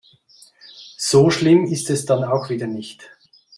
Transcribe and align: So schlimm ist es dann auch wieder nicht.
So 0.97 1.29
schlimm 1.29 1.65
ist 1.65 1.91
es 1.91 2.07
dann 2.07 2.23
auch 2.23 2.49
wieder 2.49 2.65
nicht. 2.65 3.07